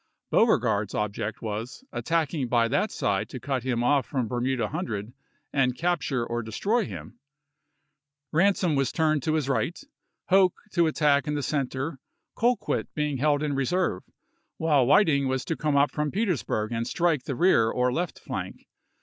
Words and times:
Beauregard's 0.31 0.95
object 0.95 1.43
was, 1.43 1.83
attacking 1.91 2.47
by 2.47 2.67
that 2.67 2.89
side 2.91 3.29
to 3.29 3.39
cut 3.39 3.61
him 3.61 3.83
off 3.83 4.07
from 4.07 4.27
Ber 4.27 4.41
muda 4.41 4.69
Hundred 4.69 5.13
and 5.53 5.77
capture 5.77 6.25
or 6.25 6.41
destroy 6.41 6.85
him. 6.85 7.19
Ran 8.31 8.55
som 8.55 8.73
was 8.73 8.91
to 8.91 8.97
turn 8.97 9.19
his 9.23 9.47
right, 9.47 9.79
Hoke 10.29 10.59
to 10.71 10.87
attack 10.87 11.27
in 11.27 11.35
the 11.35 11.43
center, 11.43 11.99
Colquitt 12.35 12.91
being 12.95 13.17
held 13.17 13.43
in 13.43 13.53
reserve; 13.53 14.01
while 14.57 14.87
Whit 14.87 15.07
ing 15.07 15.27
was 15.27 15.45
to 15.45 15.55
come 15.55 15.75
up 15.77 15.91
from 15.91 16.09
Petersburg 16.09 16.71
and 16.71 16.87
strike 16.87 17.25
the 17.25 17.35
rear 17.35 17.69
or 17.69 17.93
left 17.93 18.17
flank. 18.17 18.65